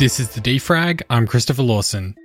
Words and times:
This 0.00 0.18
is 0.18 0.30
the 0.30 0.40
Defrag. 0.40 1.02
I'm 1.10 1.26
Christopher 1.26 1.62
Lawson. 1.62 2.16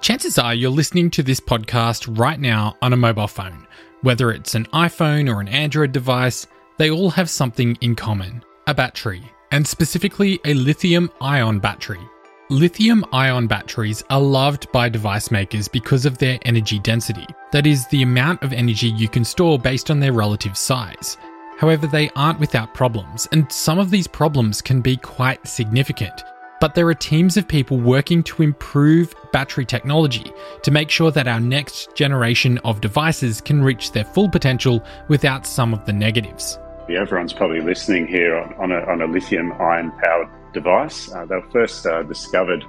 Chances 0.00 0.38
are 0.38 0.54
you're 0.54 0.70
listening 0.70 1.10
to 1.10 1.22
this 1.22 1.40
podcast 1.40 2.18
right 2.18 2.40
now 2.40 2.74
on 2.80 2.94
a 2.94 2.96
mobile 2.96 3.28
phone. 3.28 3.66
Whether 4.00 4.30
it's 4.30 4.54
an 4.54 4.64
iPhone 4.72 5.30
or 5.30 5.42
an 5.42 5.48
Android 5.48 5.92
device, 5.92 6.46
they 6.78 6.90
all 6.90 7.10
have 7.10 7.28
something 7.28 7.76
in 7.82 7.94
common 7.94 8.42
a 8.66 8.72
battery, 8.72 9.30
and 9.50 9.68
specifically 9.68 10.40
a 10.46 10.54
lithium 10.54 11.10
ion 11.20 11.58
battery. 11.58 12.00
Lithium 12.48 13.04
ion 13.12 13.46
batteries 13.46 14.02
are 14.08 14.18
loved 14.18 14.72
by 14.72 14.88
device 14.88 15.30
makers 15.30 15.68
because 15.68 16.06
of 16.06 16.16
their 16.16 16.38
energy 16.46 16.78
density, 16.78 17.26
that 17.52 17.66
is, 17.66 17.86
the 17.88 18.02
amount 18.02 18.42
of 18.42 18.54
energy 18.54 18.88
you 18.88 19.10
can 19.10 19.22
store 19.22 19.58
based 19.58 19.90
on 19.90 20.00
their 20.00 20.14
relative 20.14 20.56
size. 20.56 21.18
However, 21.58 21.86
they 21.86 22.10
aren't 22.16 22.40
without 22.40 22.74
problems, 22.74 23.26
and 23.32 23.50
some 23.50 23.78
of 23.78 23.90
these 23.90 24.06
problems 24.06 24.60
can 24.60 24.82
be 24.82 24.96
quite 24.96 25.46
significant. 25.46 26.22
But 26.60 26.74
there 26.74 26.88
are 26.88 26.94
teams 26.94 27.36
of 27.36 27.46
people 27.46 27.78
working 27.78 28.22
to 28.24 28.42
improve 28.42 29.14
battery 29.32 29.64
technology 29.64 30.32
to 30.62 30.70
make 30.70 30.90
sure 30.90 31.10
that 31.10 31.28
our 31.28 31.40
next 31.40 31.94
generation 31.94 32.58
of 32.58 32.80
devices 32.80 33.40
can 33.40 33.62
reach 33.62 33.92
their 33.92 34.04
full 34.04 34.28
potential 34.28 34.82
without 35.08 35.46
some 35.46 35.74
of 35.74 35.84
the 35.84 35.92
negatives. 35.92 36.58
Yeah, 36.88 37.00
Everyone's 37.00 37.32
probably 37.32 37.60
listening 37.60 38.06
here 38.06 38.36
on, 38.36 38.70
a, 38.70 38.80
on 38.90 39.02
a 39.02 39.06
lithium 39.06 39.52
ion 39.52 39.92
powered 40.02 40.28
device. 40.52 41.12
Uh, 41.12 41.26
they 41.26 41.34
were 41.36 41.50
first 41.50 41.86
uh, 41.86 42.02
discovered 42.04 42.64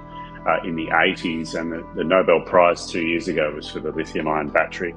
uh, 0.46 0.60
in 0.64 0.76
the 0.76 0.86
80s, 0.86 1.58
and 1.58 1.72
the, 1.72 1.86
the 1.94 2.04
Nobel 2.04 2.42
Prize 2.42 2.90
two 2.90 3.02
years 3.02 3.28
ago 3.28 3.52
was 3.54 3.68
for 3.68 3.80
the 3.80 3.92
lithium 3.92 4.28
ion 4.28 4.48
battery. 4.48 4.94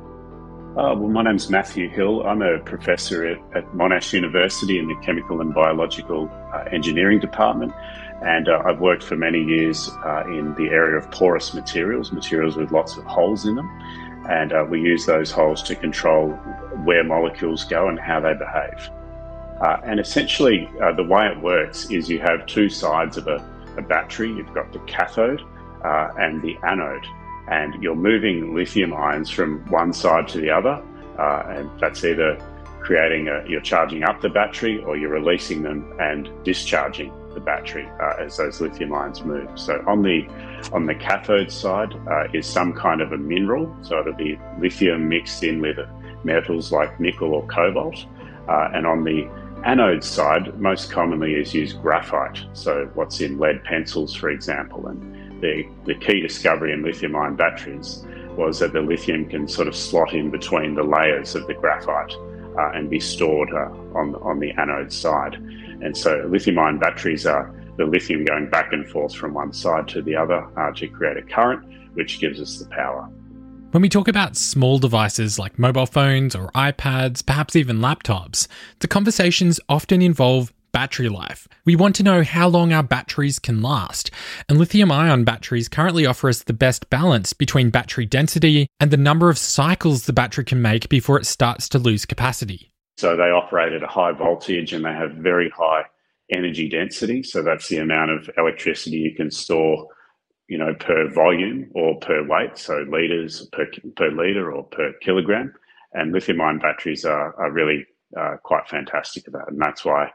Uh, 0.72 0.96
well, 0.96 1.10
my 1.10 1.22
name's 1.22 1.50
Matthew 1.50 1.90
Hill. 1.90 2.26
I'm 2.26 2.42
a 2.42 2.58
professor 2.60 3.28
at, 3.28 3.40
at 3.54 3.70
Monash 3.74 4.14
University 4.14 4.80
in 4.80 4.88
the 4.88 4.96
Chemical 5.04 5.42
and 5.42 5.54
Biological 5.54 6.32
uh, 6.54 6.64
Engineering 6.72 7.20
Department. 7.20 7.74
And 8.22 8.48
uh, 8.48 8.62
I've 8.66 8.80
worked 8.80 9.04
for 9.04 9.18
many 9.18 9.44
years 9.44 9.90
uh, 10.06 10.24
in 10.28 10.56
the 10.56 10.70
area 10.70 10.98
of 10.98 11.12
porous 11.12 11.54
materials, 11.54 12.14
materials 12.14 12.56
with 12.56 12.72
lots 12.72 12.96
of 12.96 13.04
holes 13.04 13.46
in 13.46 13.56
them. 13.56 13.68
And 14.30 14.54
uh, 14.54 14.66
we 14.70 14.80
use 14.80 15.06
those 15.06 15.30
holes 15.30 15.62
to 15.64 15.76
control 15.76 16.30
where 16.86 17.04
molecules 17.04 17.66
go 17.66 17.90
and 17.90 18.00
how 18.00 18.22
they 18.22 18.34
behave. 18.34 18.90
Uh, 19.60 19.82
and 19.84 20.00
essentially, 20.00 20.70
the 20.96 21.04
way 21.04 21.28
it 21.28 21.42
works 21.42 21.92
is 21.92 22.10
you 22.10 22.20
have 22.20 22.46
two 22.46 22.70
sides 22.70 23.18
of 23.18 23.28
a, 23.28 23.46
a 23.78 23.82
battery. 23.82 24.30
You've 24.30 24.54
got 24.54 24.72
the 24.72 24.80
cathode 24.80 25.42
and 25.84 26.42
the 26.42 26.56
anode 26.66 27.06
and 27.52 27.82
you're 27.84 27.96
moving 27.96 28.56
lithium 28.56 28.94
ions 28.94 29.30
from 29.30 29.60
one 29.70 29.94
side 29.94 30.28
to 30.30 30.40
the 30.40 30.50
other, 30.50 30.82
uh, 31.20 31.44
and 31.50 31.70
that's 31.80 32.04
either 32.04 32.38
creating 32.80 33.28
a, 33.28 33.44
you're 33.48 33.62
charging 33.62 34.04
up 34.04 34.22
the 34.22 34.30
battery 34.30 34.82
or 34.84 34.98
you're 34.98 35.12
releasing 35.12 35.62
them 35.62 35.94
and 36.00 36.30
discharging 36.44 37.14
the 37.34 37.40
battery 37.40 37.88
uh, 38.02 38.16
as 38.20 38.38
those 38.38 38.60
lithium 38.60 38.94
ions 38.94 39.24
move. 39.24 39.48
So 39.56 39.84
on 39.86 40.02
the 40.02 40.28
on 40.74 40.86
the 40.86 40.96
cathode 40.96 41.52
side 41.52 41.94
uh, 42.10 42.28
is 42.34 42.48
some 42.48 42.74
kind 42.74 43.02
of 43.02 43.12
a 43.12 43.18
mineral, 43.18 43.76
so 43.82 44.00
it'll 44.00 44.14
be 44.14 44.40
lithium 44.60 45.10
mixed 45.10 45.44
in 45.44 45.62
with 45.62 45.78
metals 46.24 46.72
like 46.72 47.00
nickel 47.00 47.34
or 47.34 47.46
cobalt, 47.48 48.06
uh, 48.48 48.70
and 48.74 48.88
on 48.88 49.04
the 49.04 49.30
anode 49.66 50.04
side, 50.04 50.60
most 50.60 50.92
commonly 50.92 51.36
is 51.36 51.54
used 51.54 51.82
graphite. 51.82 52.40
So 52.54 52.90
what's 52.96 53.22
in 53.22 53.38
lead 53.38 53.64
pencils, 53.64 54.16
for 54.16 54.30
example, 54.30 54.88
and 54.88 55.21
the, 55.42 55.68
the 55.86 55.96
key 55.96 56.22
discovery 56.22 56.72
in 56.72 56.84
lithium 56.84 57.16
ion 57.16 57.36
batteries 57.36 58.06
was 58.38 58.60
that 58.60 58.74
the 58.74 58.82
lithium 58.82 59.28
can 59.28 59.48
sort 59.48 59.68
of 59.68 59.76
slot 59.76 60.14
in 60.14 60.32
between 60.32 60.76
the 60.76 60.84
layers 60.84 61.36
of 61.36 61.46
the 61.48 61.54
graphite 61.54 62.14
uh, 62.58 62.72
and 62.74 62.90
be 62.90 63.00
stored 63.00 63.52
uh, 63.54 63.70
on, 63.96 64.16
on 64.22 64.40
the 64.40 64.52
anode 64.52 64.94
side. 64.94 65.36
And 65.82 65.98
so 65.98 66.26
lithium 66.30 66.60
ion 66.60 66.80
batteries 66.80 67.26
are 67.26 67.54
the 67.78 67.86
lithium 67.86 68.26
going 68.26 68.50
back 68.50 68.72
and 68.74 68.88
forth 68.88 69.16
from 69.16 69.34
one 69.34 69.54
side 69.54 69.88
to 69.90 70.02
the 70.02 70.16
other 70.16 70.48
uh, 70.58 70.72
to 70.74 70.88
create 70.88 71.18
a 71.18 71.22
current, 71.22 71.66
which 71.96 72.20
gives 72.20 72.40
us 72.40 72.60
the 72.60 72.66
power. 72.70 73.10
When 73.72 73.82
we 73.82 73.90
talk 73.90 74.10
about 74.10 74.36
small 74.36 74.80
devices 74.80 75.40
like 75.40 75.58
mobile 75.58 75.86
phones 75.86 76.36
or 76.36 76.52
iPads, 76.52 77.26
perhaps 77.26 77.56
even 77.56 77.80
laptops, 77.80 78.48
the 78.80 78.88
conversations 78.88 79.62
often 79.70 80.02
involve 80.02 80.52
battery 80.72 81.10
life. 81.10 81.48
We 81.66 81.76
want 81.76 81.96
to 81.96 82.04
know 82.04 82.24
how 82.24 82.48
long 82.48 82.74
our 82.74 82.84
batteries 82.84 83.40
can 83.40 83.62
last, 83.62 84.12
and 84.50 84.58
lithium 84.58 84.92
ion 84.92 85.24
batteries 85.24 85.70
currently 85.70 86.06
offer 86.06 86.30
us 86.30 86.44
the 86.44 86.54
best 86.54 86.90
balance 86.90 87.34
between 87.34 87.70
battery 87.70 88.06
density 88.06 88.68
and 88.80 88.92
the 88.92 88.98
number 88.98 89.30
of 89.30 89.38
cycles 89.38 90.06
the 90.06 90.14
battery 90.14 90.46
can 90.46 90.62
make 90.62 90.90
before 90.90 91.18
it 91.18 91.26
starts 91.26 91.70
to 91.70 91.80
lose 91.80 92.06
capacity. 92.06 92.72
So 92.98 93.16
they 93.16 93.32
operate 93.32 93.74
at 93.74 93.84
a 93.84 93.88
high 93.88 94.12
voltage 94.12 94.74
and 94.74 94.86
they 94.86 94.94
have 94.94 95.12
very 95.14 95.50
high 95.50 95.84
energy 96.32 96.70
density. 96.70 97.24
So 97.24 97.42
that's 97.42 97.68
the 97.68 97.78
amount 97.78 98.12
of 98.12 98.30
electricity 98.38 98.98
you 98.98 99.16
can 99.16 99.32
store, 99.32 99.88
you 100.48 100.58
know, 100.58 100.74
per 100.80 101.10
volume 101.14 101.70
or 101.74 101.98
per 102.00 102.26
weight. 102.28 102.58
So 102.58 102.86
liters 102.90 103.48
per, 103.52 103.68
per 103.96 104.12
liter 104.12 104.52
or 104.52 104.64
per 104.64 104.94
kilogram. 105.02 105.54
And 105.94 106.14
lithium 106.14 106.42
ion 106.42 106.60
batteries 106.60 107.04
are, 107.04 107.36
are 107.36 107.52
really 107.52 107.86
uh, 108.18 108.36
quite 108.44 108.68
fantastic 108.68 109.28
at 109.28 109.34
that. 109.34 109.48
And 109.50 109.60
that's 109.60 109.84
why 109.84 110.12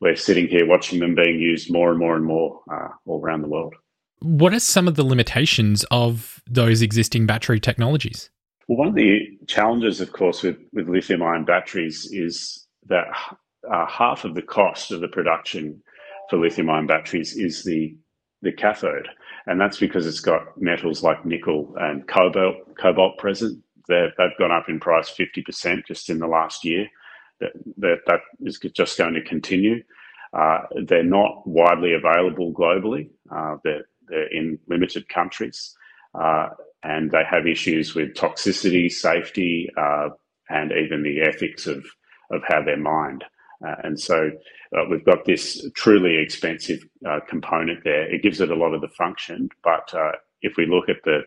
we're 0.00 0.16
sitting 0.16 0.48
here 0.48 0.66
watching 0.66 1.00
them 1.00 1.14
being 1.14 1.38
used 1.40 1.72
more 1.72 1.90
and 1.90 1.98
more 1.98 2.16
and 2.16 2.24
more 2.24 2.60
uh, 2.72 2.88
all 3.06 3.20
around 3.20 3.42
the 3.42 3.48
world. 3.48 3.74
What 4.20 4.52
are 4.52 4.60
some 4.60 4.88
of 4.88 4.96
the 4.96 5.04
limitations 5.04 5.84
of 5.90 6.42
those 6.46 6.82
existing 6.82 7.26
battery 7.26 7.60
technologies? 7.60 8.30
Well, 8.66 8.78
one 8.78 8.88
of 8.88 8.94
the 8.94 9.38
challenges, 9.46 10.00
of 10.00 10.12
course, 10.12 10.42
with, 10.42 10.58
with 10.72 10.88
lithium 10.88 11.22
ion 11.22 11.44
batteries 11.44 12.08
is 12.12 12.66
that 12.86 13.06
uh, 13.72 13.86
half 13.86 14.24
of 14.24 14.34
the 14.34 14.42
cost 14.42 14.90
of 14.90 15.00
the 15.00 15.08
production 15.08 15.82
for 16.28 16.38
lithium 16.38 16.68
ion 16.68 16.86
batteries 16.86 17.36
is 17.36 17.64
the, 17.64 17.96
the 18.42 18.52
cathode. 18.52 19.08
And 19.46 19.60
that's 19.60 19.78
because 19.78 20.06
it's 20.06 20.20
got 20.20 20.60
metals 20.60 21.02
like 21.02 21.24
nickel 21.24 21.74
and 21.78 22.06
cobalt, 22.06 22.56
cobalt 22.78 23.18
present. 23.18 23.62
they 23.88 24.08
they've 24.18 24.36
gone 24.38 24.52
up 24.52 24.68
in 24.68 24.78
price 24.80 25.10
50% 25.10 25.86
just 25.86 26.10
in 26.10 26.18
the 26.18 26.26
last 26.26 26.64
year 26.64 26.88
that, 27.40 27.52
that, 27.78 27.98
that 28.06 28.20
is 28.40 28.58
just 28.58 28.98
going 28.98 29.14
to 29.14 29.22
continue. 29.22 29.82
Uh, 30.32 30.60
they're 30.86 31.02
not 31.02 31.46
widely 31.46 31.94
available 31.94 32.52
globally. 32.52 33.10
Uh, 33.30 33.56
they're, 33.64 33.86
they're, 34.08 34.28
in 34.28 34.58
limited 34.68 35.08
countries, 35.08 35.74
uh, 36.14 36.48
and 36.82 37.10
they 37.10 37.22
have 37.28 37.46
issues 37.46 37.94
with 37.94 38.14
toxicity, 38.14 38.90
safety, 38.90 39.68
uh, 39.76 40.08
and 40.50 40.72
even 40.72 41.02
the 41.02 41.22
ethics 41.22 41.66
of, 41.66 41.84
of 42.30 42.42
how 42.46 42.62
they're 42.62 42.76
mined. 42.76 43.24
Uh, 43.66 43.74
and 43.84 43.98
so 43.98 44.30
uh, 44.76 44.84
we've 44.90 45.04
got 45.04 45.24
this 45.24 45.66
truly 45.74 46.16
expensive 46.18 46.84
component 47.28 47.82
there. 47.84 48.12
It 48.14 48.22
gives 48.22 48.40
it 48.40 48.50
a 48.50 48.54
lot 48.54 48.74
of 48.74 48.80
the 48.80 48.88
function, 48.88 49.48
but 49.64 49.92
if 50.42 50.56
we 50.56 50.66
look 50.66 50.88
at 50.88 51.02
the 51.04 51.22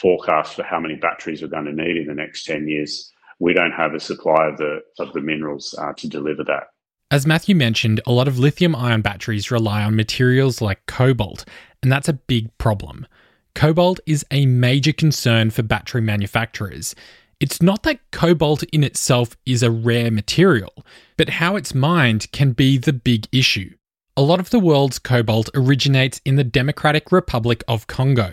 forecast 0.00 0.54
for 0.54 0.62
how 0.62 0.80
many 0.80 0.96
batteries 0.96 1.42
we're 1.42 1.48
going 1.48 1.64
to 1.64 1.72
need 1.72 1.96
in 1.96 2.06
the 2.06 2.14
next 2.14 2.44
10 2.44 2.68
years, 2.68 3.12
we 3.38 3.52
don't 3.52 3.72
have 3.72 3.94
a 3.94 4.00
supply 4.00 4.48
of 4.48 4.56
the 4.56 4.80
of 4.98 5.12
the 5.12 5.20
minerals 5.20 5.74
uh, 5.78 5.92
to 5.94 6.08
deliver 6.08 6.44
that. 6.44 6.68
As 7.10 7.26
Matthew 7.26 7.54
mentioned, 7.54 8.00
a 8.06 8.12
lot 8.12 8.26
of 8.26 8.38
lithium 8.38 8.74
ion 8.74 9.00
batteries 9.00 9.50
rely 9.50 9.84
on 9.84 9.94
materials 9.94 10.60
like 10.60 10.86
cobalt, 10.86 11.44
and 11.82 11.92
that's 11.92 12.08
a 12.08 12.14
big 12.14 12.56
problem. 12.58 13.06
Cobalt 13.54 14.00
is 14.06 14.26
a 14.30 14.44
major 14.46 14.92
concern 14.92 15.50
for 15.50 15.62
battery 15.62 16.00
manufacturers. 16.00 16.94
It's 17.38 17.62
not 17.62 17.84
that 17.84 18.00
cobalt 18.10 18.62
in 18.64 18.82
itself 18.82 19.36
is 19.46 19.62
a 19.62 19.70
rare 19.70 20.10
material, 20.10 20.72
but 21.16 21.28
how 21.28 21.56
it's 21.56 21.74
mined 21.74 22.30
can 22.32 22.52
be 22.52 22.76
the 22.76 22.92
big 22.92 23.28
issue. 23.30 23.74
A 24.18 24.22
lot 24.22 24.40
of 24.40 24.48
the 24.48 24.58
world's 24.58 24.98
cobalt 24.98 25.50
originates 25.54 26.22
in 26.24 26.36
the 26.36 26.44
Democratic 26.44 27.12
Republic 27.12 27.62
of 27.68 27.86
Congo, 27.86 28.32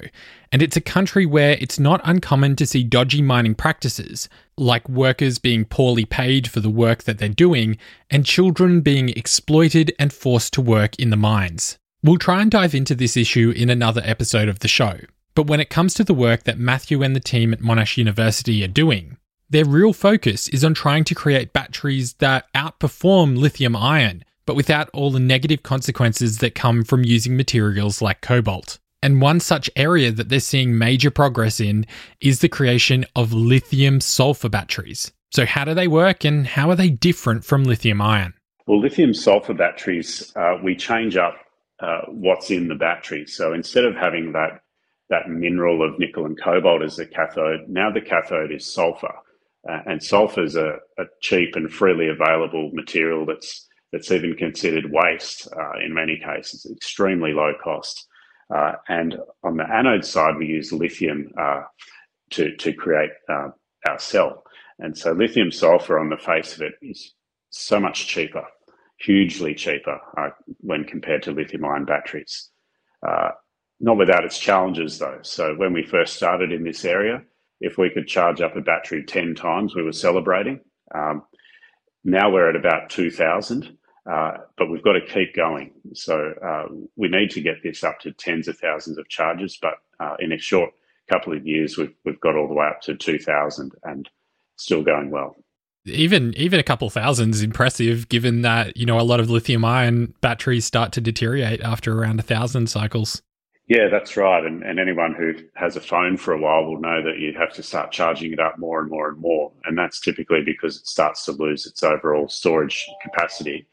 and 0.50 0.62
it's 0.62 0.78
a 0.78 0.82
country 0.82 1.26
where 1.26 1.58
it's 1.60 1.78
not 1.78 2.00
uncommon 2.06 2.56
to 2.56 2.66
see 2.66 2.86
dodgy 2.86 3.22
mining 3.22 3.54
practices, 3.54 4.30
like 4.58 4.88
workers 4.88 5.40
being 5.40 5.66
poorly 5.66 6.06
paid 6.06 6.48
for 6.48 6.62
the 6.62 6.70
work 6.70 7.04
that 7.04 7.18
they're 7.18 7.28
doing, 7.28 7.78
and 8.10 8.26
children 8.26 8.80
being 8.80 9.10
exploited 9.10 9.94
and 10.00 10.14
forced 10.14 10.54
to 10.54 10.62
work 10.62 10.98
in 10.98 11.10
the 11.10 11.18
mines. 11.18 11.78
We'll 12.02 12.18
try 12.18 12.42
and 12.42 12.50
dive 12.50 12.74
into 12.74 12.96
this 12.96 13.18
issue 13.18 13.50
in 13.54 13.70
another 13.70 14.02
episode 14.06 14.48
of 14.48 14.60
the 14.60 14.70
show. 14.70 15.00
But 15.36 15.48
when 15.48 15.60
it 15.60 15.70
comes 15.70 15.94
to 15.96 16.06
the 16.06 16.14
work 16.14 16.44
that 16.44 16.58
Matthew 16.58 17.04
and 17.04 17.14
the 17.14 17.20
team 17.20 17.52
at 17.52 17.60
Monash 17.60 17.98
University 17.98 18.64
are 18.64 18.70
doing, 18.70 19.18
their 19.50 19.66
real 19.66 19.92
focus 19.92 20.48
is 20.48 20.64
on 20.64 20.76
trying 20.76 21.04
to 21.04 21.16
create 21.16 21.52
batteries 21.52 22.14
that 22.14 22.46
outperform 22.54 23.38
lithium 23.38 23.76
ion 23.76 24.24
but 24.46 24.56
without 24.56 24.90
all 24.94 25.12
the 25.12 25.20
negative 25.20 25.64
consequences 25.64 26.40
that 26.40 26.56
come 26.56 26.84
from 26.84 27.04
using 27.04 27.36
materials 27.36 28.02
like 28.02 28.22
cobalt. 28.22 28.80
And 29.02 29.22
one 29.22 29.42
such 29.42 29.70
area 29.76 30.12
that 30.12 30.30
they're 30.30 30.40
seeing 30.40 30.78
major 30.78 31.12
progress 31.12 31.60
in 31.60 31.86
is 32.22 32.40
the 32.40 32.48
creation 32.48 33.06
of 33.16 33.34
lithium 33.34 34.00
sulfur 34.00 34.48
batteries. 34.48 35.12
So, 35.32 35.46
how 35.46 35.66
do 35.66 35.74
they 35.74 35.88
work 35.88 36.24
and 36.24 36.48
how 36.48 36.70
are 36.70 36.76
they 36.76 36.90
different 36.90 37.44
from 37.44 37.66
lithium 37.66 38.02
ion? 38.02 38.34
Well, 38.66 38.80
lithium 38.80 39.14
sulfur 39.14 39.54
batteries, 39.54 40.32
uh, 40.38 40.58
we 40.64 40.76
change 40.76 41.18
up 41.18 41.36
uh, 41.82 42.02
what's 42.08 42.50
in 42.50 42.70
the 42.70 42.76
battery. 42.76 43.26
So, 43.26 43.52
instead 43.52 43.84
of 43.84 43.96
having 43.96 44.32
that, 44.34 44.62
that 45.10 45.28
mineral 45.28 45.84
of 45.84 46.00
nickel 46.00 46.26
and 46.26 46.40
cobalt 46.42 46.82
as 46.82 46.96
the 46.96 47.06
cathode, 47.06 47.68
now 47.68 47.92
the 47.92 48.00
cathode 48.00 48.52
is 48.52 48.74
sulfur. 48.74 49.14
Uh, 49.70 49.80
and 49.86 50.02
sulfur 50.02 50.44
is 50.44 50.56
a, 50.56 50.78
a 50.98 51.04
cheap 51.22 51.56
and 51.56 51.72
freely 51.72 52.08
available 52.08 52.70
material 52.74 53.26
that's 53.26 53.68
that's 53.94 54.12
even 54.12 54.36
considered 54.36 54.92
waste 54.92 55.48
uh, 55.56 55.80
in 55.86 55.94
many 55.94 56.18
cases, 56.18 56.66
extremely 56.70 57.32
low 57.32 57.54
cost. 57.64 58.08
Uh, 58.54 58.74
and 58.90 59.16
on 59.44 59.56
the 59.56 59.72
anode 59.72 60.04
side, 60.04 60.36
we 60.36 60.48
use 60.48 60.74
lithium 60.74 61.32
uh, 61.40 61.62
to, 62.32 62.56
to 62.58 62.74
create 62.74 63.12
uh, 63.30 63.50
our 63.88 64.00
cell. 64.00 64.44
And 64.80 64.98
so 64.98 65.12
lithium 65.12 65.52
sulfur 65.52 66.00
on 66.00 66.10
the 66.10 66.18
face 66.18 66.56
of 66.56 66.64
it 66.64 66.74
is 66.82 67.14
so 67.52 67.80
much 67.80 68.08
cheaper, 68.08 68.44
hugely 69.00 69.54
cheaper 69.54 70.00
uh, 70.18 70.30
when 70.60 70.86
compared 70.86 71.22
to 71.24 71.32
lithium 71.32 71.64
ion 71.64 71.86
batteries. 71.86 72.50
Uh, 73.08 73.30
not 73.80 73.98
without 73.98 74.26
its 74.26 74.40
challenges 74.40 74.98
though. 74.98 75.20
So 75.22 75.54
when 75.56 75.72
we 75.72 75.84
first 75.84 76.16
started 76.16 76.52
in 76.52 76.64
this 76.64 76.84
area, 76.84 77.22
if 77.62 77.78
we 77.78 77.92
could 77.92 78.08
charge 78.08 78.42
up 78.42 78.56
a 78.56 78.62
battery 78.62 79.04
10 79.04 79.36
times, 79.36 79.76
we 79.76 79.84
were 79.84 79.94
celebrating. 79.94 80.62
Um, 80.96 81.24
now 82.04 82.32
we're 82.32 82.50
at 82.50 82.56
about 82.56 82.90
2,000. 82.90 83.78
Uh, 84.10 84.38
but 84.58 84.70
we've 84.70 84.84
got 84.84 84.94
to 84.94 85.06
keep 85.06 85.34
going. 85.34 85.72
So 85.94 86.34
uh, 86.46 86.74
we 86.96 87.08
need 87.08 87.32
to 87.32 87.42
get 87.42 87.64
this 87.64 87.84
up 87.84 88.00
to 88.02 88.12
tens 88.12 88.48
of 88.48 88.58
thousands 88.58 88.98
of 88.98 89.08
charges. 89.08 89.58
But 89.62 89.76
uh, 90.00 90.16
in 90.20 90.34
a 90.34 90.38
short 90.38 90.72
couple 91.10 91.34
of 91.34 91.46
years, 91.46 91.78
we've 91.78 91.94
we've 92.04 92.20
got 92.20 92.36
all 92.36 92.48
the 92.48 92.54
way 92.54 92.68
up 92.68 92.82
to 92.82 92.96
two 92.96 93.18
thousand 93.18 93.72
and 93.84 94.10
still 94.58 94.84
going 94.84 95.10
well. 95.10 95.36
Even 95.86 96.34
even 96.36 96.60
a 96.60 96.64
couple 96.64 96.90
thousand 96.90 97.34
is 97.34 97.42
impressive, 97.42 98.10
given 98.10 98.42
that 98.42 98.76
you 98.76 98.86
know 98.86 99.00
a 99.00 99.04
lot 99.04 99.22
of 99.22 99.30
lithium 99.30 99.64
ion 99.64 100.14
batteries 100.22 100.66
start 100.66 100.92
to 100.94 101.02
deteriorate 101.02 101.62
after 101.62 101.98
around 101.98 102.20
a 102.20 102.24
thousand 102.24 102.68
cycles. 102.68 103.22
Yeah, 103.68 103.88
that's 103.90 104.18
right. 104.18 104.46
And, 104.46 104.62
and 104.62 104.78
anyone 104.78 105.16
who 105.18 105.36
has 105.56 105.78
a 105.78 105.82
phone 105.82 106.18
for 106.18 106.34
a 106.34 106.38
while 106.38 106.66
will 106.66 106.82
know 106.82 107.02
that 107.02 107.20
you 107.20 107.34
have 107.38 107.54
to 107.54 107.64
start 107.64 107.94
charging 107.94 108.34
it 108.34 108.40
up 108.40 108.60
more 108.60 108.82
and 108.82 108.90
more 108.90 109.08
and 109.08 109.18
more. 109.18 109.54
And 109.64 109.78
that's 109.78 110.02
typically 110.02 110.42
because 110.46 110.78
it 110.78 110.86
starts 110.86 111.24
to 111.26 111.32
lose 111.32 111.66
its 111.66 111.82
overall 111.82 112.28
storage 112.28 112.86
capacity 113.02 113.66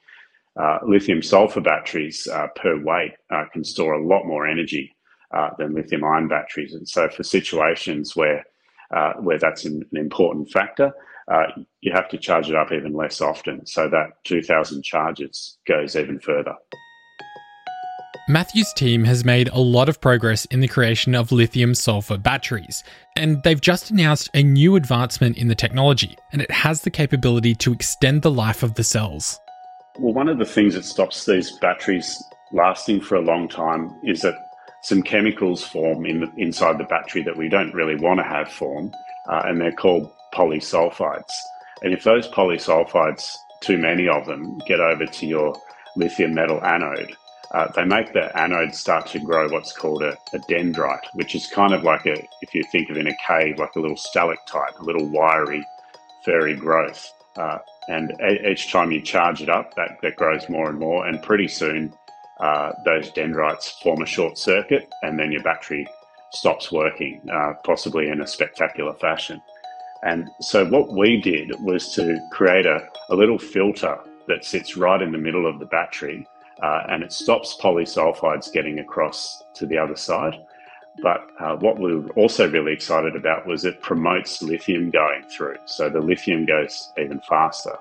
uh, 0.58 0.78
lithium 0.86 1.22
sulfur 1.22 1.60
batteries 1.60 2.26
uh, 2.26 2.48
per 2.56 2.82
weight 2.82 3.12
uh, 3.30 3.44
can 3.52 3.64
store 3.64 3.94
a 3.94 4.06
lot 4.06 4.24
more 4.24 4.46
energy 4.46 4.94
uh, 5.32 5.50
than 5.58 5.74
lithium 5.74 6.04
ion 6.04 6.28
batteries. 6.28 6.74
And 6.74 6.88
so, 6.88 7.08
for 7.08 7.22
situations 7.22 8.16
where 8.16 8.44
uh, 8.94 9.12
where 9.14 9.38
that's 9.38 9.64
an, 9.64 9.84
an 9.92 9.98
important 9.98 10.50
factor, 10.50 10.92
you 11.80 11.92
have 11.92 12.08
to 12.08 12.18
charge 12.18 12.50
it 12.50 12.56
up 12.56 12.72
even 12.72 12.92
less 12.92 13.20
often. 13.20 13.64
So 13.64 13.88
that 13.88 14.24
2,000 14.24 14.82
charges 14.82 15.58
goes 15.64 15.94
even 15.94 16.18
further. 16.18 16.54
Matthew's 18.30 18.72
team 18.72 19.04
has 19.04 19.24
made 19.24 19.48
a 19.48 19.58
lot 19.58 19.88
of 19.88 20.00
progress 20.00 20.44
in 20.46 20.60
the 20.60 20.68
creation 20.68 21.16
of 21.16 21.32
lithium 21.32 21.74
sulfur 21.74 22.16
batteries, 22.16 22.84
and 23.16 23.42
they've 23.42 23.60
just 23.60 23.90
announced 23.90 24.30
a 24.34 24.42
new 24.42 24.76
advancement 24.76 25.36
in 25.36 25.48
the 25.48 25.54
technology, 25.54 26.16
and 26.32 26.40
it 26.40 26.50
has 26.50 26.82
the 26.82 26.90
capability 26.90 27.56
to 27.56 27.72
extend 27.72 28.22
the 28.22 28.30
life 28.30 28.62
of 28.62 28.74
the 28.74 28.84
cells. 28.84 29.40
Well, 29.98 30.14
one 30.14 30.28
of 30.28 30.38
the 30.38 30.44
things 30.44 30.74
that 30.74 30.84
stops 30.84 31.26
these 31.26 31.50
batteries 31.58 32.22
lasting 32.52 33.00
for 33.00 33.16
a 33.16 33.20
long 33.20 33.48
time 33.48 33.92
is 34.04 34.22
that 34.22 34.36
some 34.82 35.02
chemicals 35.02 35.64
form 35.64 36.06
in 36.06 36.20
the, 36.20 36.32
inside 36.36 36.78
the 36.78 36.84
battery 36.84 37.22
that 37.24 37.36
we 37.36 37.48
don't 37.48 37.74
really 37.74 37.96
want 37.96 38.18
to 38.18 38.24
have 38.24 38.50
form, 38.50 38.92
uh, 39.28 39.42
and 39.44 39.60
they're 39.60 39.72
called 39.72 40.10
polysulfides. 40.32 41.32
And 41.82 41.92
if 41.92 42.04
those 42.04 42.28
polysulfides, 42.28 43.34
too 43.60 43.78
many 43.78 44.08
of 44.08 44.26
them, 44.26 44.58
get 44.66 44.80
over 44.80 45.06
to 45.06 45.26
your 45.26 45.60
lithium 45.96 46.34
metal 46.34 46.64
anode, 46.64 47.14
uh, 47.52 47.66
they 47.74 47.84
make 47.84 48.12
the 48.12 48.36
anode 48.38 48.74
start 48.74 49.06
to 49.08 49.18
grow 49.18 49.48
what's 49.48 49.72
called 49.72 50.02
a, 50.02 50.16
a, 50.32 50.38
dendrite, 50.48 51.04
which 51.14 51.34
is 51.34 51.48
kind 51.48 51.74
of 51.74 51.82
like 51.82 52.06
a, 52.06 52.14
if 52.42 52.54
you 52.54 52.62
think 52.70 52.88
of 52.90 52.96
in 52.96 53.08
a 53.08 53.16
cave, 53.26 53.58
like 53.58 53.74
a 53.74 53.80
little 53.80 53.96
stalactite, 53.96 54.76
a 54.78 54.84
little 54.84 55.06
wiry, 55.08 55.66
furry 56.24 56.54
growth. 56.54 57.12
Uh, 57.36 57.58
and 57.88 58.12
each 58.48 58.72
time 58.72 58.90
you 58.90 59.00
charge 59.00 59.42
it 59.42 59.48
up, 59.48 59.74
that, 59.74 59.98
that 60.02 60.16
grows 60.16 60.48
more 60.48 60.68
and 60.68 60.78
more. 60.78 61.06
And 61.06 61.22
pretty 61.22 61.48
soon, 61.48 61.92
uh, 62.40 62.72
those 62.84 63.10
dendrites 63.12 63.70
form 63.82 64.02
a 64.02 64.06
short 64.06 64.38
circuit, 64.38 64.88
and 65.02 65.18
then 65.18 65.30
your 65.30 65.42
battery 65.42 65.86
stops 66.32 66.72
working, 66.72 67.20
uh, 67.32 67.54
possibly 67.64 68.08
in 68.08 68.20
a 68.20 68.26
spectacular 68.26 68.94
fashion. 68.94 69.40
And 70.02 70.28
so, 70.40 70.64
what 70.66 70.92
we 70.92 71.20
did 71.20 71.52
was 71.60 71.94
to 71.94 72.18
create 72.32 72.64
a, 72.66 72.88
a 73.10 73.14
little 73.14 73.38
filter 73.38 73.98
that 74.28 74.44
sits 74.44 74.76
right 74.76 75.02
in 75.02 75.12
the 75.12 75.18
middle 75.18 75.46
of 75.46 75.58
the 75.58 75.66
battery, 75.66 76.26
uh, 76.62 76.84
and 76.88 77.02
it 77.02 77.12
stops 77.12 77.58
polysulfides 77.60 78.52
getting 78.52 78.78
across 78.78 79.42
to 79.54 79.66
the 79.66 79.76
other 79.76 79.96
side. 79.96 80.36
But 81.02 81.28
uh, 81.38 81.56
what 81.56 81.78
we 81.78 81.96
were 81.96 82.10
also 82.10 82.50
really 82.50 82.72
excited 82.72 83.16
about 83.16 83.46
was 83.46 83.64
it 83.64 83.80
promotes 83.80 84.42
lithium 84.42 84.90
going 84.90 85.22
through. 85.24 85.56
So 85.66 85.88
the 85.88 86.00
lithium 86.00 86.44
goes 86.44 86.92
even 86.98 87.20
faster. 87.28 87.76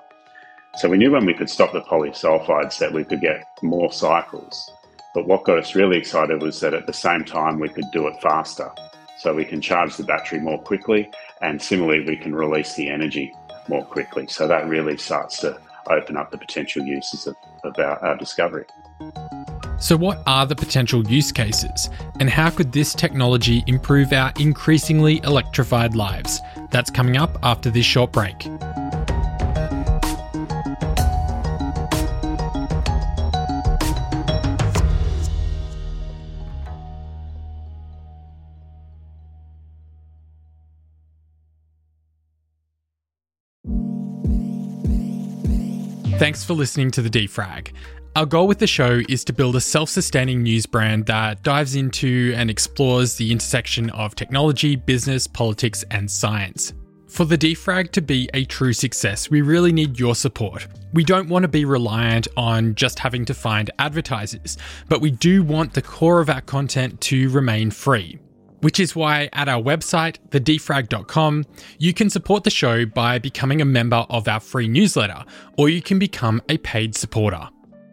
So 0.76 0.88
we 0.88 0.98
knew 0.98 1.10
when 1.10 1.26
we 1.26 1.34
could 1.34 1.50
stop 1.50 1.72
the 1.72 1.82
polysulfides 1.82 2.78
that 2.78 2.92
we 2.92 3.04
could 3.04 3.20
get 3.20 3.44
more 3.62 3.92
cycles. 3.92 4.70
But 5.14 5.26
what 5.26 5.44
got 5.44 5.58
us 5.58 5.74
really 5.74 5.98
excited 5.98 6.40
was 6.40 6.60
that 6.60 6.74
at 6.74 6.86
the 6.86 6.92
same 6.92 7.24
time 7.24 7.58
we 7.58 7.68
could 7.68 7.90
do 7.92 8.06
it 8.06 8.20
faster. 8.22 8.70
So 9.18 9.34
we 9.34 9.44
can 9.44 9.60
charge 9.60 9.96
the 9.96 10.04
battery 10.04 10.38
more 10.38 10.62
quickly 10.62 11.10
and 11.42 11.60
similarly 11.60 12.06
we 12.06 12.16
can 12.16 12.34
release 12.34 12.74
the 12.74 12.88
energy 12.88 13.34
more 13.68 13.84
quickly. 13.84 14.28
So 14.28 14.46
that 14.46 14.68
really 14.68 14.96
starts 14.96 15.40
to 15.40 15.60
open 15.88 16.16
up 16.16 16.30
the 16.30 16.38
potential 16.38 16.84
uses 16.84 17.26
of, 17.26 17.36
of 17.64 17.78
our, 17.78 17.98
our 18.04 18.16
discovery. 18.16 18.64
So, 19.80 19.96
what 19.96 20.22
are 20.26 20.44
the 20.44 20.54
potential 20.54 21.06
use 21.08 21.32
cases, 21.32 21.88
and 22.20 22.28
how 22.28 22.50
could 22.50 22.70
this 22.70 22.94
technology 22.94 23.64
improve 23.66 24.12
our 24.12 24.30
increasingly 24.38 25.20
electrified 25.24 25.96
lives? 25.96 26.38
That's 26.70 26.90
coming 26.90 27.16
up 27.16 27.38
after 27.42 27.70
this 27.70 27.86
short 27.86 28.12
break. 28.12 28.36
Thanks 46.18 46.44
for 46.44 46.52
listening 46.52 46.90
to 46.90 47.00
the 47.00 47.08
Defrag. 47.08 47.72
Our 48.16 48.26
goal 48.26 48.48
with 48.48 48.58
the 48.58 48.66
show 48.66 49.02
is 49.08 49.22
to 49.24 49.32
build 49.32 49.54
a 49.54 49.60
self 49.60 49.88
sustaining 49.88 50.42
news 50.42 50.66
brand 50.66 51.06
that 51.06 51.44
dives 51.44 51.76
into 51.76 52.34
and 52.34 52.50
explores 52.50 53.14
the 53.14 53.30
intersection 53.30 53.88
of 53.90 54.16
technology, 54.16 54.74
business, 54.74 55.28
politics, 55.28 55.84
and 55.92 56.10
science. 56.10 56.72
For 57.06 57.24
the 57.24 57.38
defrag 57.38 57.92
to 57.92 58.02
be 58.02 58.28
a 58.34 58.44
true 58.46 58.72
success, 58.72 59.30
we 59.30 59.42
really 59.42 59.72
need 59.72 60.00
your 60.00 60.16
support. 60.16 60.66
We 60.92 61.04
don't 61.04 61.28
want 61.28 61.44
to 61.44 61.48
be 61.48 61.64
reliant 61.64 62.26
on 62.36 62.74
just 62.74 62.98
having 62.98 63.24
to 63.26 63.34
find 63.34 63.70
advertisers, 63.78 64.58
but 64.88 65.00
we 65.00 65.12
do 65.12 65.44
want 65.44 65.74
the 65.74 65.82
core 65.82 66.20
of 66.20 66.30
our 66.30 66.40
content 66.40 67.00
to 67.02 67.30
remain 67.30 67.70
free. 67.70 68.18
Which 68.60 68.80
is 68.80 68.96
why 68.96 69.28
at 69.32 69.48
our 69.48 69.62
website, 69.62 70.16
thedefrag.com, 70.30 71.44
you 71.78 71.94
can 71.94 72.10
support 72.10 72.42
the 72.42 72.50
show 72.50 72.86
by 72.86 73.20
becoming 73.20 73.60
a 73.60 73.64
member 73.64 74.04
of 74.10 74.26
our 74.26 74.40
free 74.40 74.66
newsletter, 74.66 75.24
or 75.56 75.68
you 75.68 75.80
can 75.80 76.00
become 76.00 76.42
a 76.48 76.58
paid 76.58 76.96
supporter. 76.96 77.48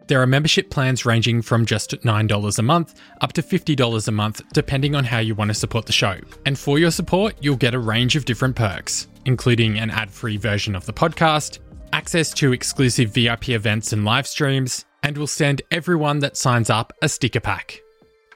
There 0.08 0.22
are 0.22 0.26
membership 0.26 0.70
plans 0.70 1.04
ranging 1.04 1.42
from 1.42 1.66
just 1.66 1.90
$9 1.90 2.58
a 2.58 2.62
month 2.62 2.98
up 3.20 3.34
to 3.34 3.42
$50 3.42 4.08
a 4.08 4.10
month, 4.10 4.40
depending 4.54 4.94
on 4.94 5.04
how 5.04 5.18
you 5.18 5.34
want 5.34 5.48
to 5.50 5.54
support 5.54 5.84
the 5.84 5.92
show. 5.92 6.18
And 6.46 6.58
for 6.58 6.78
your 6.78 6.90
support, 6.90 7.34
you'll 7.40 7.56
get 7.56 7.74
a 7.74 7.78
range 7.78 8.16
of 8.16 8.24
different 8.24 8.56
perks, 8.56 9.06
including 9.26 9.78
an 9.78 9.90
ad 9.90 10.10
free 10.10 10.38
version 10.38 10.74
of 10.74 10.86
the 10.86 10.94
podcast, 10.94 11.58
access 11.92 12.32
to 12.34 12.54
exclusive 12.54 13.10
VIP 13.10 13.50
events 13.50 13.92
and 13.92 14.06
live 14.06 14.26
streams, 14.26 14.86
and 15.02 15.16
we'll 15.16 15.26
send 15.26 15.60
everyone 15.70 16.20
that 16.20 16.38
signs 16.38 16.70
up 16.70 16.94
a 17.02 17.08
sticker 17.08 17.40
pack. 17.40 17.82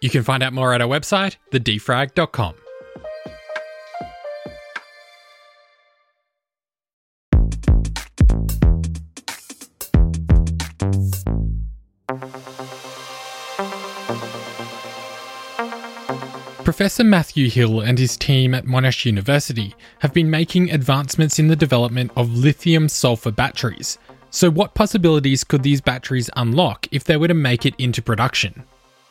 You 0.02 0.10
can 0.10 0.24
find 0.24 0.42
out 0.42 0.52
more 0.52 0.74
at 0.74 0.82
our 0.82 0.88
website, 0.88 1.36
thedefrag.com. 1.52 2.62
Professor 16.72 17.04
Matthew 17.04 17.50
Hill 17.50 17.82
and 17.82 17.98
his 17.98 18.16
team 18.16 18.54
at 18.54 18.64
Monash 18.64 19.04
University 19.04 19.74
have 19.98 20.14
been 20.14 20.30
making 20.30 20.70
advancements 20.70 21.38
in 21.38 21.48
the 21.48 21.54
development 21.54 22.10
of 22.16 22.34
lithium 22.34 22.88
sulfur 22.88 23.30
batteries. 23.30 23.98
So, 24.30 24.50
what 24.50 24.72
possibilities 24.72 25.44
could 25.44 25.64
these 25.64 25.82
batteries 25.82 26.30
unlock 26.34 26.88
if 26.90 27.04
they 27.04 27.18
were 27.18 27.28
to 27.28 27.34
make 27.34 27.66
it 27.66 27.74
into 27.76 28.00
production? 28.00 28.64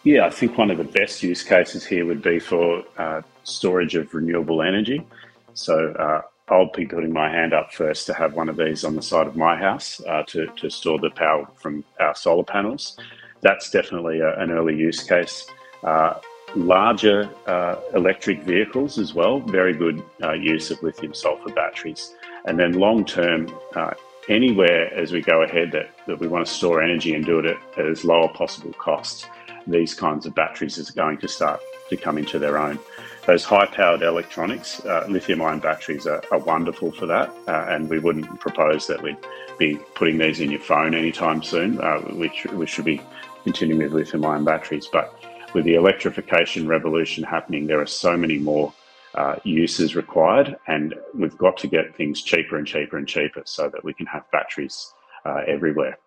Yeah, 0.03 0.25
I 0.25 0.31
think 0.31 0.57
one 0.57 0.71
of 0.71 0.79
the 0.79 0.85
best 0.85 1.21
use 1.21 1.43
cases 1.43 1.85
here 1.85 2.03
would 2.07 2.23
be 2.23 2.39
for 2.39 2.83
uh, 2.97 3.21
storage 3.43 3.93
of 3.93 4.11
renewable 4.11 4.63
energy. 4.63 5.05
So, 5.53 5.91
uh, 5.91 6.21
I'll 6.51 6.71
be 6.71 6.87
putting 6.87 7.13
my 7.13 7.29
hand 7.29 7.53
up 7.53 7.71
first 7.71 8.07
to 8.07 8.15
have 8.15 8.33
one 8.33 8.49
of 8.49 8.57
these 8.57 8.83
on 8.83 8.95
the 8.95 9.03
side 9.03 9.27
of 9.27 9.37
my 9.37 9.55
house 9.55 10.01
uh, 10.09 10.23
to, 10.29 10.47
to 10.47 10.71
store 10.71 10.97
the 10.97 11.11
power 11.11 11.47
from 11.57 11.83
our 11.99 12.15
solar 12.15 12.43
panels. 12.43 12.97
That's 13.41 13.69
definitely 13.69 14.19
a, 14.19 14.35
an 14.39 14.49
early 14.49 14.75
use 14.75 15.03
case. 15.03 15.45
Uh, 15.83 16.15
larger 16.55 17.29
uh, 17.47 17.75
electric 17.93 18.43
vehicles 18.43 18.97
as 18.97 19.13
well, 19.13 19.39
very 19.39 19.73
good 19.73 20.03
uh, 20.23 20.33
use 20.33 20.71
of 20.71 20.81
lithium 20.83 21.13
sulfur 21.13 21.51
batteries. 21.53 22.13
And 22.45 22.59
then 22.59 22.73
long 22.73 23.05
term, 23.05 23.53
uh, 23.75 23.91
anywhere 24.29 24.93
as 24.93 25.11
we 25.11 25.21
go 25.21 25.43
ahead 25.43 25.71
that, 25.71 25.89
that 26.07 26.19
we 26.19 26.27
want 26.27 26.45
to 26.45 26.51
store 26.51 26.81
energy 26.81 27.13
and 27.13 27.25
do 27.25 27.39
it 27.39 27.45
at, 27.45 27.85
as 27.85 28.03
low 28.03 28.23
a 28.23 28.29
possible 28.29 28.73
cost, 28.73 29.27
these 29.67 29.93
kinds 29.93 30.25
of 30.25 30.33
batteries 30.35 30.77
is 30.77 30.89
going 30.89 31.17
to 31.19 31.27
start 31.27 31.61
to 31.89 31.97
come 31.97 32.17
into 32.17 32.39
their 32.39 32.57
own. 32.57 32.79
Those 33.27 33.43
high 33.43 33.67
powered 33.67 34.01
electronics, 34.01 34.83
uh, 34.83 35.05
lithium 35.07 35.41
ion 35.43 35.59
batteries 35.59 36.07
are, 36.07 36.23
are, 36.31 36.39
wonderful 36.39 36.91
for 36.91 37.05
that, 37.05 37.29
uh, 37.47 37.67
and 37.69 37.87
we 37.87 37.99
wouldn't 37.99 38.39
propose 38.39 38.87
that 38.87 39.01
we'd 39.03 39.17
be 39.59 39.75
putting 39.93 40.17
these 40.17 40.39
in 40.39 40.49
your 40.49 40.59
phone 40.59 40.95
anytime 40.95 41.43
soon. 41.43 41.79
Uh, 41.79 42.01
we, 42.13 42.31
we 42.53 42.65
should 42.65 42.85
be 42.85 42.99
continuing 43.43 43.83
with 43.83 43.93
lithium 43.93 44.25
ion 44.25 44.43
batteries. 44.43 44.87
But 44.91 45.20
with 45.53 45.65
the 45.65 45.75
electrification 45.75 46.67
revolution 46.67 47.23
happening, 47.23 47.67
there 47.67 47.81
are 47.81 47.87
so 47.87 48.15
many 48.15 48.37
more 48.37 48.73
uh, 49.15 49.35
uses 49.43 49.95
required, 49.95 50.55
and 50.67 50.95
we've 51.13 51.37
got 51.37 51.57
to 51.57 51.67
get 51.67 51.95
things 51.95 52.21
cheaper 52.21 52.57
and 52.57 52.65
cheaper 52.65 52.97
and 52.97 53.07
cheaper 53.07 53.41
so 53.45 53.69
that 53.69 53.83
we 53.83 53.93
can 53.93 54.05
have 54.05 54.23
batteries 54.31 54.93
uh, 55.25 55.41
everywhere. 55.47 55.97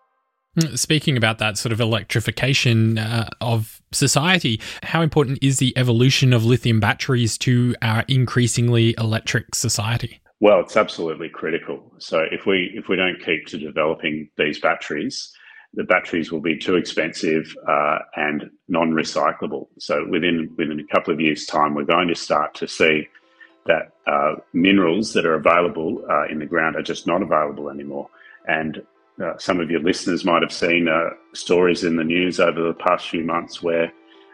Mm, 0.59 0.77
speaking 0.77 1.17
about 1.17 1.37
that 1.39 1.57
sort 1.57 1.73
of 1.73 1.81
electrification 1.81 2.97
uh, 2.97 3.29
of 3.41 3.81
society, 3.91 4.59
how 4.83 5.01
important 5.01 5.39
is 5.41 5.57
the 5.57 5.77
evolution 5.77 6.33
of 6.33 6.45
lithium 6.45 6.79
batteries 6.79 7.37
to 7.39 7.75
our 7.81 8.05
increasingly 8.07 8.95
electric 8.97 9.53
society? 9.53 10.21
Well, 10.39 10.59
it's 10.61 10.77
absolutely 10.77 11.29
critical. 11.29 11.93
So 11.99 12.25
if 12.31 12.45
we 12.45 12.71
if 12.75 12.87
we 12.87 12.95
don't 12.95 13.23
keep 13.23 13.47
to 13.47 13.57
developing 13.57 14.29
these 14.37 14.59
batteries, 14.59 15.33
the 15.75 15.83
batteries 15.83 16.31
will 16.31 16.41
be 16.41 16.57
too 16.57 16.75
expensive 16.75 17.55
uh, 17.67 17.99
and 18.15 18.49
non-recyclable. 18.67 19.67
So 19.79 20.05
within 20.07 20.53
within 20.57 20.79
a 20.79 20.95
couple 20.95 21.13
of 21.13 21.19
years' 21.19 21.45
time, 21.45 21.75
we're 21.75 21.83
going 21.83 22.07
to 22.07 22.15
start 22.15 22.53
to 22.55 22.67
see 22.67 23.07
that 23.65 23.91
uh, 24.07 24.35
minerals 24.53 25.13
that 25.13 25.25
are 25.25 25.35
available 25.35 26.05
uh, 26.09 26.25
in 26.27 26.39
the 26.39 26.45
ground 26.45 26.75
are 26.75 26.83
just 26.83 27.07
not 27.07 27.21
available 27.21 27.69
anymore. 27.69 28.09
And 28.47 28.81
uh, 29.23 29.37
some 29.37 29.59
of 29.59 29.71
your 29.71 29.81
listeners 29.81 30.23
might 30.23 30.43
have 30.43 30.51
seen 30.51 30.87
uh, 30.87 31.09
stories 31.33 31.83
in 31.83 31.95
the 31.95 32.03
news 32.03 32.39
over 32.39 32.61
the 32.61 32.73
past 32.73 33.09
few 33.09 33.23
months 33.23 33.63
where 33.63 33.91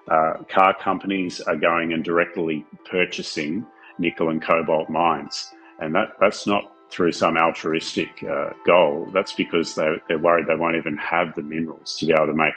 uh, 0.10 0.34
car 0.50 0.76
companies 0.78 1.40
are 1.42 1.56
going 1.56 1.94
and 1.94 2.04
directly 2.04 2.66
purchasing 2.90 3.66
nickel 4.00 4.30
and 4.30 4.42
cobalt 4.42 4.90
mines, 4.90 5.54
and 5.80 5.96
that 5.96 6.10
that's 6.20 6.46
not 6.46 6.74
through 6.92 7.12
some 7.12 7.38
altruistic 7.38 8.10
uh, 8.24 8.50
goal, 8.66 9.10
that's 9.14 9.34
because 9.34 9.76
they're, 9.76 9.98
they're 10.08 10.20
worried 10.20 10.48
they 10.48 10.56
won't 10.56 10.76
even 10.76 10.98
have 10.98 11.34
the 11.36 11.42
minerals 11.42 11.98
to 11.98 12.06
be 12.06 12.14
able 12.14 12.28
to 12.28 12.34
make 12.34 12.54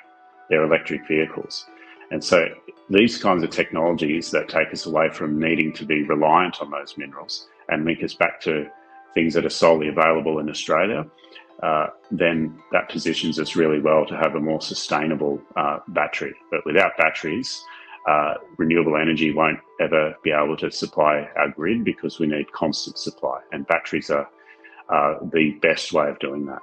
their 0.50 0.64
electric 0.64 1.06
vehicles. 1.06 1.66
And 2.10 2.22
so 2.22 2.46
these 2.90 3.16
kinds 3.16 3.42
of 3.42 3.50
technologies 3.50 4.30
that 4.30 4.48
take 4.48 4.72
us 4.72 4.86
away 4.86 5.08
from 5.08 5.38
needing 5.38 5.72
to 5.74 5.84
be 5.86 6.02
reliant 6.02 6.60
on 6.60 6.70
those 6.70 6.98
minerals 6.98 7.48
and 7.68 7.84
link 7.84 8.02
us 8.02 8.14
back 8.14 8.40
to 8.42 8.68
things 9.14 9.34
that 9.34 9.46
are 9.46 9.50
solely 9.50 9.88
available 9.88 10.38
in 10.38 10.50
Australia, 10.50 11.06
uh, 11.62 11.86
then 12.10 12.58
that 12.72 12.88
positions 12.88 13.38
us 13.38 13.56
really 13.56 13.80
well 13.80 14.04
to 14.04 14.16
have 14.16 14.34
a 14.34 14.40
more 14.40 14.60
sustainable 14.60 15.40
uh, 15.56 15.78
battery. 15.88 16.34
But 16.50 16.66
without 16.66 16.96
batteries, 16.98 17.64
uh, 18.06 18.34
renewable 18.58 18.96
energy 18.96 19.32
won't 19.32 19.58
ever 19.80 20.14
be 20.22 20.30
able 20.30 20.56
to 20.58 20.70
supply 20.70 21.28
our 21.36 21.48
grid 21.48 21.84
because 21.84 22.18
we 22.18 22.26
need 22.26 22.50
constant 22.52 22.98
supply, 22.98 23.40
and 23.52 23.66
batteries 23.66 24.10
are 24.10 24.28
uh, 24.88 25.18
the 25.32 25.52
best 25.62 25.92
way 25.92 26.08
of 26.08 26.18
doing 26.18 26.46
that. 26.46 26.60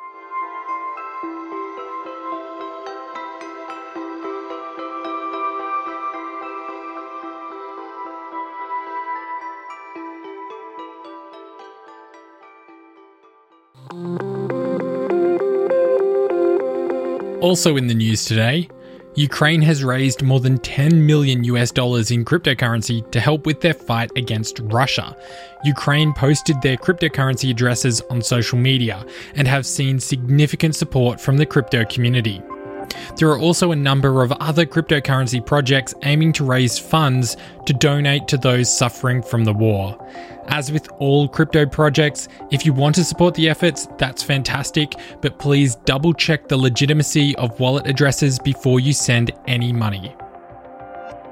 Also 17.42 17.76
in 17.76 17.88
the 17.88 17.96
news 17.96 18.24
today, 18.24 18.70
Ukraine 19.16 19.62
has 19.64 19.84
raised 19.84 20.22
more 20.22 20.40
than 20.40 20.58
10 20.58 21.06
million 21.06 21.44
US 21.44 21.70
dollars 21.72 22.12
in 22.12 22.24
cryptocurrency 22.24 23.10
to 23.12 23.20
help 23.20 23.46
with 23.46 23.60
their 23.60 23.74
fight 23.74 24.10
against 24.16 24.60
Russia. 24.64 25.18
Ukraine 25.66 26.14
posted 26.14 26.62
their 26.62 26.78
cryptocurrency 26.78 27.50
addresses 27.50 28.02
on 28.10 28.22
social 28.22 28.58
media 28.58 29.06
and 29.36 29.50
have 29.50 29.66
seen 29.66 30.00
significant 30.00 30.78
support 30.78 31.20
from 31.20 31.36
the 31.36 31.46
crypto 31.46 31.84
community. 31.84 32.42
There 33.18 33.30
are 33.30 33.40
also 33.40 33.72
a 33.72 33.76
number 33.76 34.24
of 34.24 34.32
other 34.34 34.66
cryptocurrency 34.66 35.46
projects 35.46 35.94
aiming 36.04 36.34
to 36.34 36.44
raise 36.44 36.80
funds 36.80 37.38
to 37.66 37.74
donate 37.74 38.28
to 38.30 38.38
those 38.38 38.76
suffering 38.76 39.22
from 39.22 39.44
the 39.44 39.54
war. 39.54 39.98
As 40.48 40.72
with 40.72 40.90
all 41.00 41.28
crypto 41.28 41.66
projects, 41.66 42.28
if 42.50 42.66
you 42.66 42.74
want 42.74 42.96
to 42.96 43.04
support 43.04 43.36
the 43.36 43.48
efforts, 43.48 43.88
that's 43.98 44.24
fantastic, 44.24 44.96
but 45.22 45.40
please 45.40 45.76
double 45.86 46.14
check 46.14 46.48
the 46.48 46.58
legitimacy 46.58 47.36
of 47.38 47.60
wallet 47.60 47.88
addresses 47.88 48.40
before 48.40 48.80
you 48.80 48.94
send 48.94 49.32
any 49.48 49.72
money. 49.72 50.16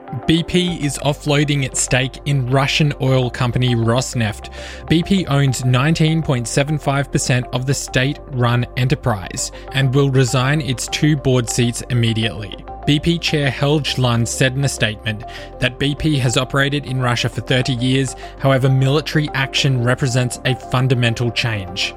BP 0.10 0.82
is 0.84 0.98
offloading 1.00 1.63
its 1.63 1.80
stake 1.80 2.20
in 2.25 2.50
Russian 2.50 2.94
oil 3.00 3.30
company 3.30 3.75
Rosneft. 3.75 4.51
BP 4.88 5.30
owns 5.30 5.62
19.75% 5.62 7.48
of 7.54 7.68
the 7.68 7.74
state 7.75 8.18
run 8.32 8.66
enterprise 8.75 9.51
and 9.74 9.94
will 9.94 10.10
resign 10.10 10.62
its 10.62 10.88
two 10.88 11.16
board 11.16 11.48
seats 11.48 11.84
immediately. 11.92 12.56
BP 12.88 13.22
Chair 13.22 13.51
Helge 13.51 14.00
Lund 14.00 14.28
said 14.28 14.54
in 14.56 14.66
a 14.66 14.70
statement 14.70 15.25
that 15.60 15.78
BP 15.78 16.18
has 16.20 16.38
operated 16.38 16.88
in 16.88 17.00
Russia 17.00 17.30
for 17.30 17.42
30 17.42 17.74
years, 17.74 18.16
however, 18.39 18.68
military 18.68 19.30
action 19.36 19.84
represents 19.84 20.39
a 20.46 20.56
fundamental 20.56 21.30
change. 21.30 21.94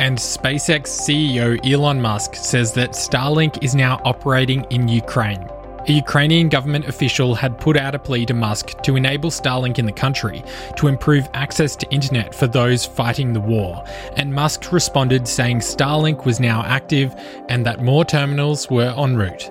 And 0.00 0.18
SpaceX 0.18 0.82
CEO 0.88 1.58
Elon 1.66 2.02
Musk 2.02 2.34
says 2.34 2.74
that 2.74 2.90
Starlink 2.90 3.62
is 3.64 3.74
now 3.74 4.02
operating 4.04 4.64
in 4.64 4.86
Ukraine. 4.86 5.48
A 5.90 5.92
Ukrainian 5.92 6.48
government 6.48 6.86
official 6.86 7.34
had 7.34 7.58
put 7.58 7.76
out 7.76 7.96
a 7.96 7.98
plea 7.98 8.24
to 8.26 8.32
Musk 8.32 8.80
to 8.82 8.94
enable 8.94 9.28
Starlink 9.28 9.76
in 9.76 9.86
the 9.86 9.92
country 9.92 10.44
to 10.76 10.86
improve 10.86 11.28
access 11.34 11.74
to 11.74 11.90
internet 11.90 12.32
for 12.32 12.46
those 12.46 12.86
fighting 12.86 13.32
the 13.32 13.40
war, 13.40 13.84
and 14.16 14.32
Musk 14.32 14.70
responded 14.70 15.26
saying 15.26 15.58
Starlink 15.58 16.24
was 16.24 16.38
now 16.38 16.62
active 16.64 17.12
and 17.48 17.66
that 17.66 17.82
more 17.82 18.04
terminals 18.04 18.70
were 18.70 18.94
en 18.96 19.16
route. 19.16 19.50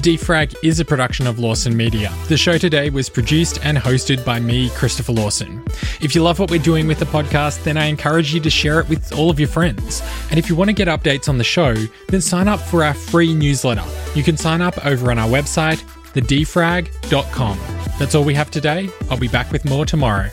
Defrag 0.00 0.54
is 0.64 0.80
a 0.80 0.84
production 0.84 1.26
of 1.26 1.38
Lawson 1.38 1.76
Media. 1.76 2.10
The 2.28 2.36
show 2.36 2.56
today 2.56 2.88
was 2.88 3.10
produced 3.10 3.58
and 3.62 3.76
hosted 3.76 4.24
by 4.24 4.40
me, 4.40 4.70
Christopher 4.70 5.12
Lawson. 5.12 5.62
If 6.00 6.14
you 6.14 6.22
love 6.22 6.38
what 6.38 6.50
we're 6.50 6.62
doing 6.62 6.86
with 6.86 6.98
the 6.98 7.04
podcast, 7.04 7.62
then 7.64 7.76
I 7.76 7.84
encourage 7.84 8.32
you 8.32 8.40
to 8.40 8.48
share 8.48 8.80
it 8.80 8.88
with 8.88 9.12
all 9.12 9.28
of 9.28 9.38
your 9.38 9.48
friends. 9.48 10.02
And 10.30 10.38
if 10.38 10.48
you 10.48 10.56
want 10.56 10.68
to 10.70 10.72
get 10.72 10.88
updates 10.88 11.28
on 11.28 11.36
the 11.36 11.44
show, 11.44 11.74
then 12.08 12.22
sign 12.22 12.48
up 12.48 12.60
for 12.60 12.82
our 12.82 12.94
free 12.94 13.34
newsletter. 13.34 13.84
You 14.14 14.22
can 14.22 14.38
sign 14.38 14.62
up 14.62 14.84
over 14.86 15.10
on 15.10 15.18
our 15.18 15.28
website, 15.28 15.82
thedefrag.com. 16.14 17.58
That's 17.98 18.14
all 18.14 18.24
we 18.24 18.34
have 18.34 18.50
today. 18.50 18.88
I'll 19.10 19.18
be 19.18 19.28
back 19.28 19.52
with 19.52 19.66
more 19.66 19.84
tomorrow. 19.84 20.30